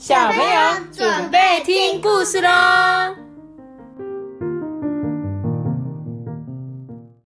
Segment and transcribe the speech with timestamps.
[0.00, 3.16] 小朋友准备听故事喽！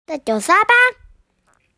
[0.06, 0.72] 在九沙吧。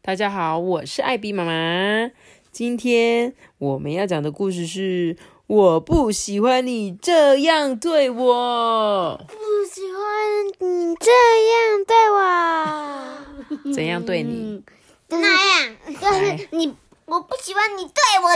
[0.00, 2.12] 大家好，我是艾比妈妈。
[2.52, 5.16] 今天我们要讲的故事是：
[5.48, 9.20] 我不喜欢你这样对我。
[9.26, 9.34] 不
[9.68, 11.10] 喜欢你这
[11.50, 13.74] 样对我。
[13.74, 14.62] 怎样对你？
[15.08, 16.76] 那样，就是你。
[17.06, 17.92] 我不喜欢你对
[18.22, 18.30] 我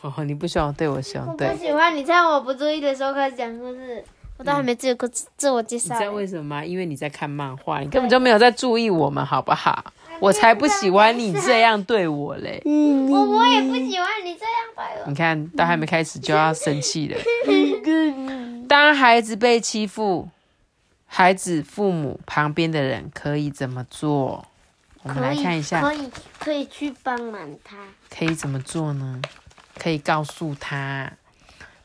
[0.00, 0.12] 凶。
[0.16, 1.24] 哦，你不喜欢对我凶。
[1.26, 4.04] 我不喜欢你趁我不注意的时候开始讲故事。
[4.38, 5.94] 我都还没自自自我介绍。
[5.94, 6.64] 你知道为什么吗？
[6.64, 9.92] 因为你在看漫画，你根本就没有在注意我们，好不好？
[10.18, 12.60] 我才不喜欢你这样对我嘞。
[12.64, 15.08] 嗯，我我也不喜欢你这样对我。
[15.08, 17.18] 你看，都还没开始就要生气了。
[18.68, 20.28] 当孩子被欺负，
[21.06, 24.44] 孩子父母旁边的人可以怎么做？
[25.02, 27.76] 我们来看一下，可以可以去帮忙他。
[28.08, 29.20] 可以怎么做呢？
[29.82, 31.10] 可以告诉他，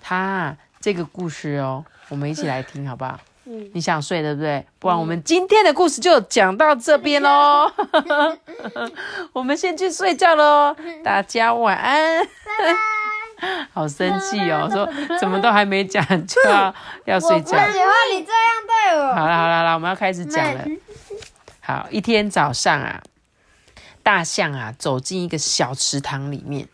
[0.02, 3.20] 他这个故事哦，我们一起来听好不好？
[3.46, 3.72] 嗯。
[3.74, 4.64] 你想睡对不对？
[4.78, 7.72] 不然我们今天的故事就讲到这边喽。
[9.34, 12.28] 我们先去睡觉喽，大家晚安。
[13.74, 14.88] 好生气哦，说
[15.20, 16.74] 怎么都还没讲就要
[17.06, 17.58] 要睡觉。
[17.58, 19.14] 我不喜欢你这样对我。
[19.16, 20.66] 好了好了了，我们要开始讲了。
[21.62, 23.02] 好，一天早上啊，
[24.04, 26.68] 大象啊走进一个小池塘里面，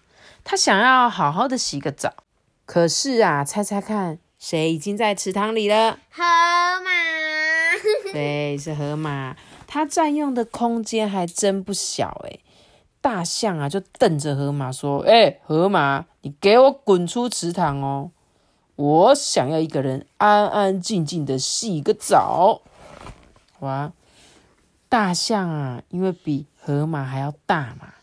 [0.44, 2.14] 他想要好好的洗个澡。
[2.66, 6.00] 可是啊，猜猜看，谁已经在池塘里了？
[6.10, 6.24] 河
[6.84, 6.92] 马。
[8.14, 9.36] 对，是河马。
[9.68, 12.40] 它占用的空间还真不小哎。
[13.02, 18.12] 大象啊，就瞪着河马说：“哎，河马，你给我滚出池塘哦！
[18.76, 22.62] 我想要一个人安安静静的洗个澡。”
[23.60, 23.92] 哇！
[24.88, 27.94] 大象啊，因为比河马还要大嘛，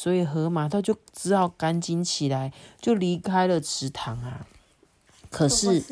[0.00, 4.46] 所以河马它就只好赶紧起来，就离开了池塘啊。
[5.28, 5.84] 可是，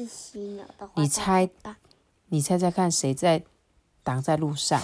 [0.95, 1.51] 你猜，
[2.29, 3.43] 你猜猜看，谁在
[4.05, 4.81] 挡在路上？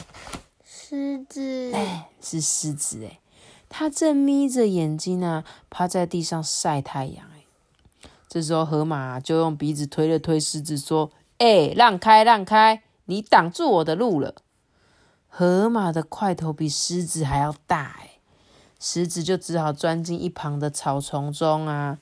[0.64, 1.70] 狮子。
[1.72, 3.20] 哎，是狮子哎，
[3.68, 7.44] 它正眯着眼睛啊，趴在地上晒太阳哎。
[8.28, 14.34] 这时候，河马就用鼻子推了推狮子，说：“哎，让开，让开，你挡住我的路了。”
[15.30, 18.11] 河马的块头比狮子还要大哎，
[18.84, 21.98] 狮子就只好钻进一旁的草丛中啊。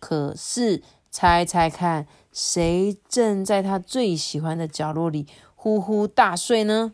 [0.00, 6.92] 可是猜猜看，谁正在他最喜欢的角落里呼呼大睡呢？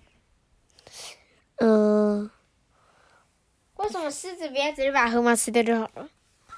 [1.56, 2.31] 呃，
[3.76, 6.09] 为什么狮子不要直接把河马吃掉就好了？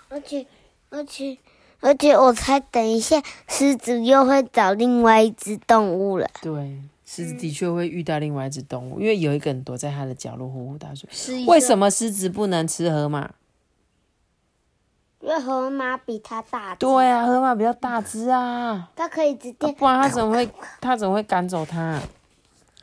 [0.08, 0.44] 而且，
[0.90, 1.38] 而且，
[1.78, 6.28] 而且，我猜等一下狮子又会找另外一只动物了。
[6.42, 6.82] 对。
[7.04, 11.44] 狮子的确会遇到另外一只动物，因为有一个人躲在它的角落呼呼大睡。
[11.46, 13.30] 为什么狮子不能吃河马？
[15.20, 16.74] 因为河马比它大。
[16.74, 18.90] 对啊，河马比较大只啊。
[18.94, 19.72] 它可以直接。
[19.72, 20.48] 不然它怎么会？
[20.80, 22.00] 它怎么会赶走它？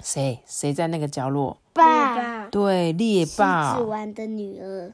[0.01, 0.39] 谁？
[0.47, 1.57] 谁在那个角落？
[1.73, 2.47] 霸。
[2.47, 3.73] 对，猎豹。
[3.73, 4.93] 狮子王的女儿。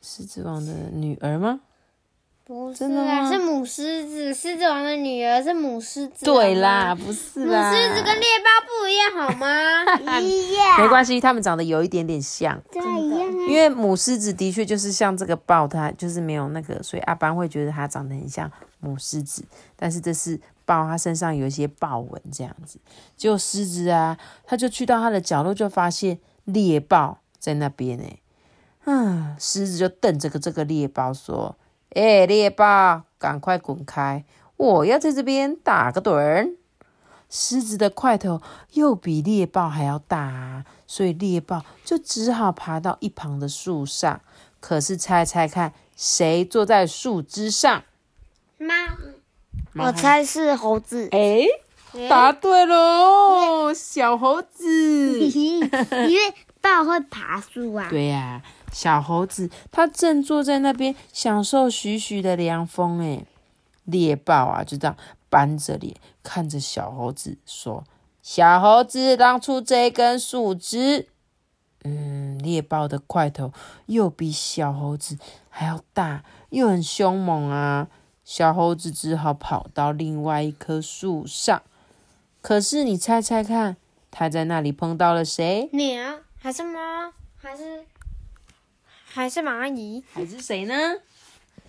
[0.00, 1.60] 狮子王的女儿吗？
[2.52, 6.26] 不是啊，是母狮子，狮子王的女儿是母狮子。
[6.26, 7.70] 对啦，不是啦。
[7.70, 10.20] 母狮子跟猎豹不一样，好吗？
[10.20, 10.82] 一样。
[10.82, 12.60] 没关系，它们长得有一点点像。
[12.70, 13.16] 真的。
[13.48, 19.42] 因为母狮子的确就是像这个豹，它就是没有那个，所以阿班会觉得它长得很像母狮子。
[19.74, 22.78] 但是这是豹，它身上有一些豹纹这样子。
[23.16, 28.04] 结果狮子啊，它就去到它的角落，就发现猎豹在那边呢。
[28.84, 31.56] 嗯，狮子就瞪着个这个猎豹说。
[31.94, 34.24] 哎，猎豹，赶快滚开！
[34.56, 36.56] 我要在这边打个盹。
[37.28, 38.42] 狮子的块头
[38.72, 44.20] 又比猎豹还要大，所以猎豹就只好爬到一旁的树上。
[44.60, 47.82] 可是猜猜看，谁坐在树枝上？
[48.58, 48.74] 猫。
[49.74, 51.08] 我猜是猴子。
[51.10, 51.46] 哎，
[52.08, 55.18] 答对喽，小猴子。
[55.28, 57.88] 因为豹会爬树啊。
[57.88, 58.42] 对呀。
[58.72, 63.00] 小猴子，它正坐在那边享受徐徐的凉风。
[63.00, 63.24] 哎，
[63.84, 64.96] 猎豹啊，就这样
[65.28, 67.84] 板着脸看着小猴子说
[68.22, 71.08] ：“小猴子，让出这根树枝。”
[71.84, 73.52] 嗯，猎豹的块头
[73.86, 75.18] 又比小猴子
[75.48, 77.88] 还要大，又很凶猛啊。
[78.24, 81.60] 小猴子只好跑到另外一棵树上。
[82.40, 83.76] 可是你猜猜看，
[84.12, 85.68] 它在那里碰到了谁？
[85.72, 86.78] 鸟还是猫
[87.36, 87.84] 还是？
[89.12, 90.02] 还是蚂蚁？
[90.14, 90.74] 还是谁呢？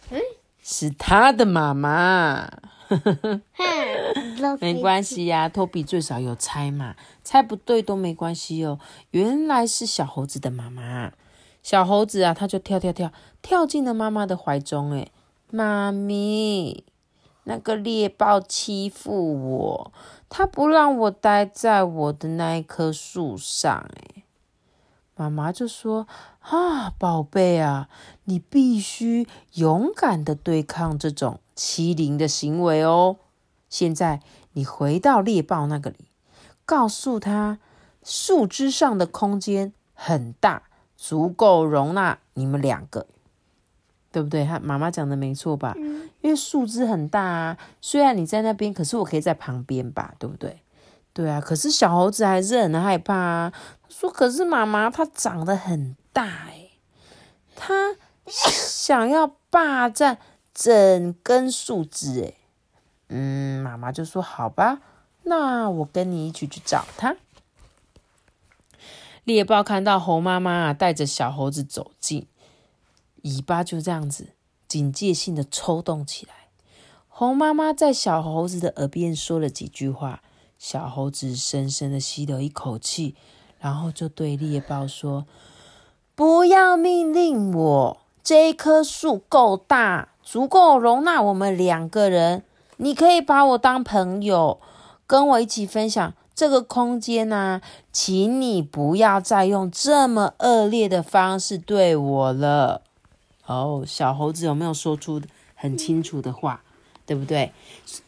[0.09, 0.21] 嗯，
[0.63, 2.49] 是他的妈妈。
[4.61, 8.79] 没关系呀，托比最少有猜嘛，猜不对都没关系哦。
[9.11, 11.11] 原来是小猴子的妈妈。
[11.61, 13.11] 小猴子啊，他就跳跳跳
[13.41, 14.91] 跳进了妈妈的怀中。
[14.91, 15.09] 哎，
[15.49, 16.85] 妈咪，
[17.43, 19.91] 那个猎豹欺负我，
[20.29, 23.89] 他不让我待在我的那一棵树上。
[23.97, 24.12] 哎，
[25.15, 26.07] 妈妈就说
[26.41, 27.87] ：“啊，宝贝啊，
[28.25, 33.17] 你必须勇敢的对抗这种欺凌的行为哦。
[33.69, 34.21] 现在
[34.53, 36.09] 你回到猎豹那个里，
[36.65, 37.59] 告诉他，
[38.03, 40.63] 树枝上的空间很大，
[40.95, 43.07] 足够容纳你们两个。”
[44.13, 44.45] 对不对？
[44.45, 45.73] 他妈妈讲的没错吧？
[45.75, 46.07] 嗯。
[46.21, 50.13] 因为树枝很大啊，虽然你在那边，可是我可以在旁边吧？
[50.19, 50.61] 对不对？
[51.13, 51.41] 对啊。
[51.41, 53.53] 可是小猴子还是很害怕啊。
[53.93, 56.71] 说：“可是妈妈，它长得很大哎，
[57.55, 57.95] 它
[58.25, 60.17] 想要霸占
[60.53, 62.33] 整根树枝哎。”
[63.09, 64.81] 嗯，妈妈就说：“好吧，
[65.23, 67.15] 那我跟你一起去找它。”
[69.23, 72.27] 猎豹看到猴妈妈带着小猴子走近。
[73.21, 74.29] 尾巴就这样子
[74.67, 76.33] 警戒性的抽动起来。
[77.07, 80.23] 猴妈妈在小猴子的耳边说了几句话，
[80.57, 83.15] 小猴子深深的吸了一口气，
[83.63, 85.25] 然后就对猎豹说
[86.15, 92.43] ：“不要命令我，这一棵树够大，足够容纳我们两个人。
[92.75, 94.59] 你可以把我当朋友，
[95.07, 97.61] 跟我一起分享这个空间啊，
[97.93, 102.81] 请你不要再用这么恶劣的方式对我了。”
[103.47, 105.21] 哦，小猴子有没有说出
[105.55, 106.61] 很清楚的话，
[107.05, 107.53] 对不对？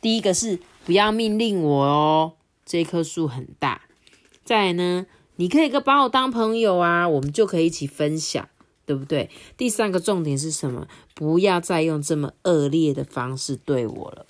[0.02, 2.34] 第一个是不要命令我哦，
[2.66, 3.84] 这棵树很大。
[4.44, 5.06] 再来呢，
[5.38, 8.48] 你可以跟把我当朋友啊，我们就可以一起分享，
[8.86, 9.30] 对不对？
[9.58, 10.88] 第三个重点是什么？
[11.14, 14.26] 不要再用这么恶劣的方式对我了。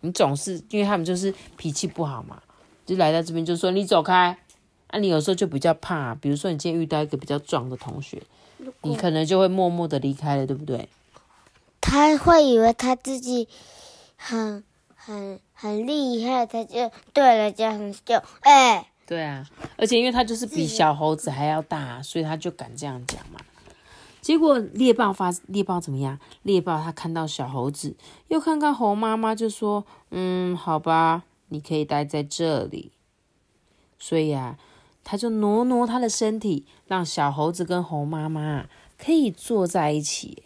[0.00, 2.42] 你总是因为他们就是脾气不好嘛，
[2.84, 4.38] 就来到这边就说你走开。
[4.88, 8.22] 啊，你有时候就比较怕，比如说你今天遇到一个比较壮的同学。
[8.82, 10.88] 你可能就会默默的离开了，对不对？
[11.80, 13.48] 他会以为他自己
[14.16, 14.64] 很
[14.94, 18.90] 很很厉害，他就对人家很凶哎。
[19.06, 23.40] 对啊，而且因为它就是比小猴子还要大，所以他就敢这样讲嘛。
[24.20, 26.18] 结果猎豹发猎豹怎么样？
[26.42, 27.96] 猎豹他看到小猴子，
[28.28, 32.92] 又看看猴妈妈，就说：“嗯，好吧，你可以待在这里。”
[33.98, 34.58] 所以啊。
[35.08, 38.66] 他就挪挪他的身体，让小猴子跟猴妈妈
[38.98, 40.42] 可以坐在一起。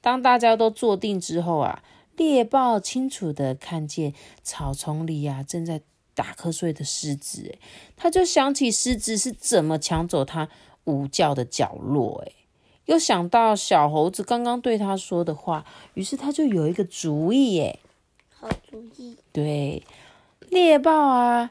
[0.00, 1.82] 当大家都坐定之后啊，
[2.16, 5.82] 猎豹清楚的看见草丛里呀正在
[6.14, 7.58] 打瞌睡的狮子，
[7.96, 10.48] 他就想起狮子是怎么抢走他
[10.84, 12.32] 午觉的角落，哎，
[12.86, 15.64] 又想到小猴子刚刚对他说的话，
[15.94, 17.78] 于是他就有一个主意，哎，
[18.30, 19.82] 好主意，对，
[20.50, 21.50] 猎豹啊。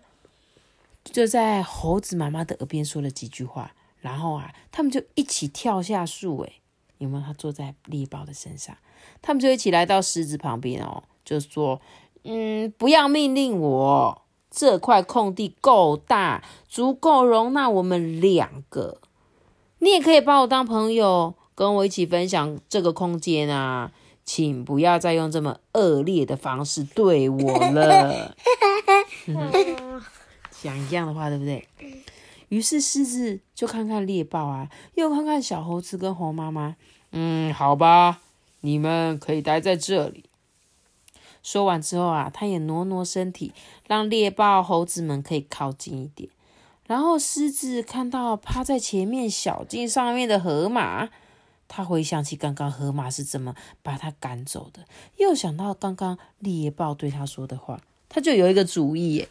[1.03, 6.39] 就在猴子妈妈的耳边说了几句话，然后啊，他们就一起跳下树。
[6.41, 6.61] 诶，
[6.99, 7.23] 有没有？
[7.23, 8.77] 他坐在猎豹的身上，
[9.19, 11.81] 他们就一起来到狮子旁边哦，就说
[12.23, 14.21] ：“嗯，不要命令我，
[14.51, 18.97] 这块空地够大，足够容纳我们两个。
[19.79, 23.91] 你也可以把我当朋友，跟我一起分享这个空间啊，
[24.23, 28.35] 请不要再用这么恶劣的方式对我了。
[30.61, 31.67] ”讲一样的话，对不对？
[32.49, 36.75] 于是狮子就看看猎豹啊，又看看小猴子跟猴妈妈。
[37.13, 38.19] 嗯，好吧，
[38.59, 40.25] 你们可以待在这里。
[41.43, 43.53] 说完之后啊，他也挪挪身体，
[43.87, 46.29] 让猎豹、猴子们可以靠近一点。
[46.85, 51.09] 然后狮子看到趴在前面小径上面的河马，
[51.67, 54.85] 他回想起刚刚河马是怎么把他赶走的，
[55.17, 57.79] 又想到刚刚猎豹对他说的话，
[58.09, 59.29] 他就有一个主意耶。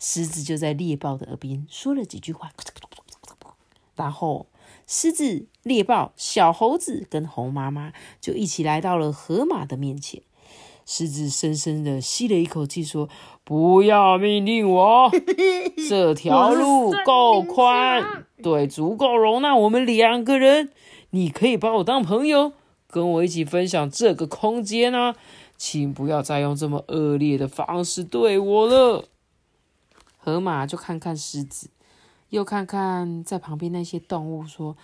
[0.00, 2.50] 狮子就在猎豹的耳边说了几句话，
[3.94, 4.46] 然后
[4.88, 10.20] 狮子、猎豹、小猴子跟猴妈妈就一起来到了河马的面前。
[10.84, 13.08] 狮子深深的吸了一口气，说
[13.44, 15.10] ：“不要命令我，
[15.88, 20.70] 这 条路够宽，对，足够容纳我们两个人。
[21.10, 22.52] 你可以把我当朋友，
[22.88, 25.14] 跟我一起分享这个空间啊，
[25.56, 29.08] 请不要再用这么恶劣的方式对我了。”
[30.18, 31.70] 河马就看看狮子，
[32.30, 34.76] 又看看在旁边那些动物，说：“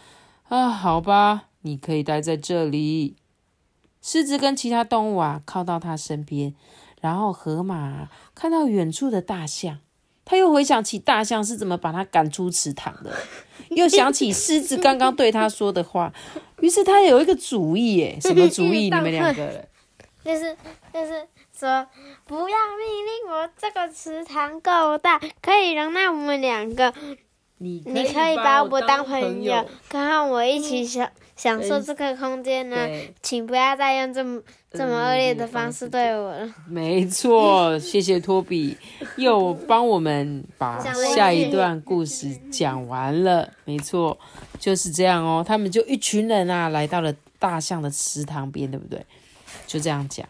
[0.49, 3.17] 啊，好吧，你可以待在这里。”
[4.03, 6.55] 狮子跟其他动物啊靠到他身边，
[7.01, 9.79] 然后河马看到远处的大象，
[10.25, 13.13] 他又回想起大象是怎么把他赶出池塘的，
[13.71, 16.13] 又想起狮子刚刚对他说的话，
[16.61, 18.85] 于是他有一个主意，耶，什么主意？
[18.85, 19.69] 你们两个人？
[20.25, 20.57] 就是
[20.93, 21.27] 就是。
[21.59, 21.85] 说
[22.25, 26.95] 不要命令我，这个池塘够大，可以容纳我们两个。
[27.59, 36.55] 你你可以把我当朋友，跟我一起享享受这个空间呢，对，请不要再用这么这么恶劣的方式对我了。
[36.69, 38.77] 没错，谢谢托比
[39.17, 40.79] 又帮我们把
[41.15, 43.51] 下一段故事讲完了。
[43.65, 44.17] 没错，
[44.59, 45.45] 就是这样哦。
[45.47, 49.05] 他们就一群人啊，来到了大象的池塘边，对不对？
[49.67, 50.27] 就这样讲。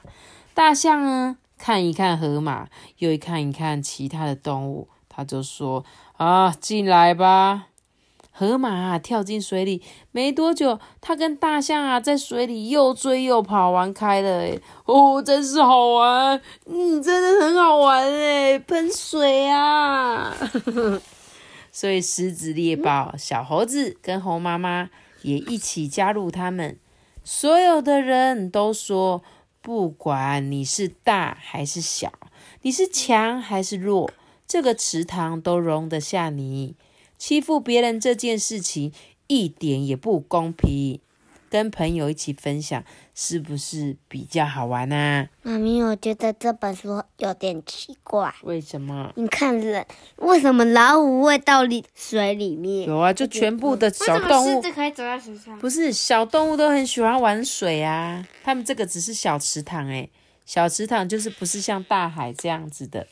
[0.55, 2.69] 大象呢，看一看河马，
[2.99, 5.85] 又一看一看其他的动物，他就说
[6.17, 7.67] ：“啊，进来吧。”
[8.31, 9.83] 河马跳进水里，
[10.13, 20.33] 没多久，它跟大象啊在水里又追又跑，玩开了哦，真是好玩，嗯，真的很好玩诶喷水啊！
[21.73, 24.89] 所以狮子、猎豹、小猴子跟猴妈妈
[25.23, 26.79] 也一起加入他们。
[27.25, 29.25] 所有的人都说，
[29.61, 32.13] 不管你是大还是小，
[32.63, 34.09] 你是强还是弱，
[34.49, 36.75] 这个池塘都容得下你。
[37.19, 38.93] 欺负别人这件事情
[39.27, 41.01] 一点也不公平，
[41.51, 45.29] 跟朋友一起分享是不是比较好玩啊？
[45.43, 48.33] 妈咪，我觉得这本书有点奇怪。
[48.43, 49.13] 为什么？
[49.17, 49.85] 你看人，
[50.17, 52.89] 为什么老虎会到里水里面？
[52.89, 55.59] 有啊，就全部的小动物，可以走在水上？
[55.59, 58.25] 不是小动物都很喜欢玩水啊。
[58.45, 60.09] 他们这个只是小池塘诶、
[60.47, 63.07] 小池塘就是不是像大海这样子的，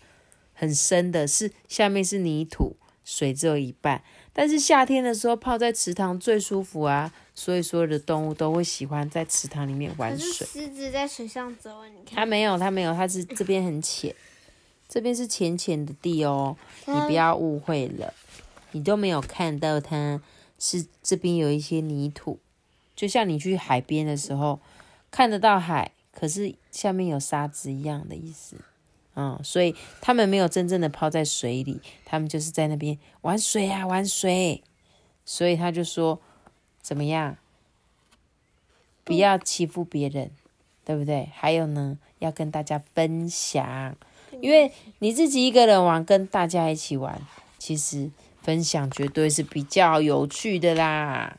[0.59, 4.03] 很深的，是下面是泥土，水只有一半。
[4.33, 10.47] 但是夏天的时候泡在池塘最舒服啊，所以所有的动物都会喜欢在池塘里面玩水。
[10.47, 12.17] 狮子在水上走，你看。
[12.17, 14.15] 它没有，它没有，它是这边很浅，
[14.89, 18.13] 这边是浅浅的地哦，你不要误会了，
[18.73, 20.21] 你都没有看到它
[20.59, 22.39] 是这边有一些泥土，
[22.95, 24.61] 就像你去海边的时候
[25.11, 28.57] 看得到海，可是下面有沙子一样的意思。
[29.17, 34.63] 嗯，所以他们没有真正的泡在水里，他们就是在那边玩水啊，玩水。
[35.25, 36.21] 所以他就说，
[36.81, 37.37] 怎么样？
[39.03, 40.31] 不要欺负别人，
[40.85, 41.29] 对不对？
[41.33, 43.97] 还有呢，要跟大家分享，
[44.41, 44.71] 因为
[45.01, 47.21] 你自己一个人玩，跟大家一起玩，
[47.59, 48.11] 其实
[48.43, 51.39] 分享绝对是比较有趣的啦。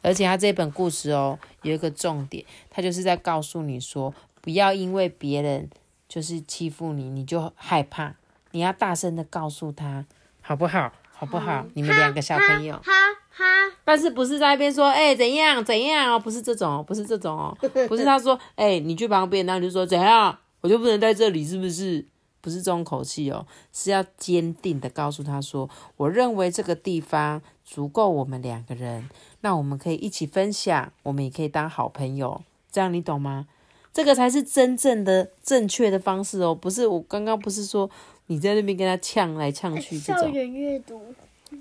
[0.00, 5.68] 而且他这本故事哦，有一个重点，他就是在告诉你说，不要因为别人
[6.14, 8.14] 就是欺负你，你就害怕，
[8.52, 10.04] 你要大声的告诉他，
[10.40, 10.92] 好不好？
[11.12, 11.66] 好不好？
[11.74, 12.76] 你们两个小朋友。
[12.76, 12.92] 哈
[13.30, 13.44] 哈，
[13.84, 22.06] 但是不是在那边说，哎、怎样怎样哦，不是这种哦，不是这种哦， 不是他说，哎、你去旁边，然后你就说怎样，我就不能在这里，是不是？
[22.40, 32.40] 不是这种口气哦，是要坚定的告诉他说，我认为这个地方足够我们两个人，那我们可以一起分享，我们也可以当好朋友，
[32.70, 33.48] 这样你懂吗？
[33.94, 37.88] 这个才是真正的正确的方式哦，不是我刚刚不是说
[38.26, 41.00] 你在那边跟他呛来呛去这种，园阅读，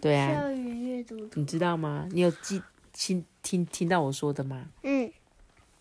[0.01, 2.09] 对啊，校园阅读，你知道吗？
[2.11, 2.59] 你有记
[2.91, 4.65] 听听听到我说的吗？
[4.81, 5.11] 嗯，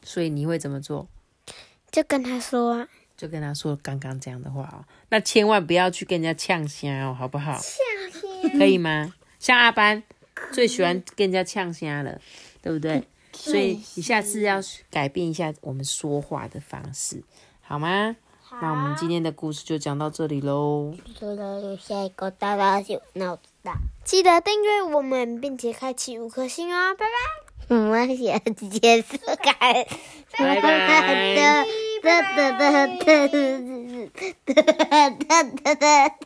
[0.02, 1.08] 所以你会怎么做？
[1.90, 7.58] 就跟他说啊，就跟他说刚刚这样的话哦，那千万不要去跟人家呛虾哦，好不好？
[8.58, 9.14] 可以吗？
[9.38, 10.02] 像阿班
[10.52, 12.20] 最喜欢跟人家呛虾了，
[12.60, 13.02] 对不对？
[13.32, 14.60] 所以你下次要
[14.90, 17.22] 改变一下我们说话的方式，
[17.60, 18.16] 好吗？
[18.60, 20.94] 那我们今天的故事就讲到这里喽。
[21.80, 27.74] 下一个大大的脑子大，记得订阅我们，并且开启五颗星哦，拜拜。
[27.74, 29.86] 我们下次结束开，
[30.36, 31.64] 拜拜。
[32.02, 36.16] 哒哒哒哒哒哒哒哒哒哒哒。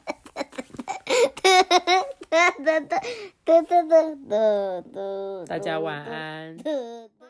[5.46, 6.56] 大家晚安。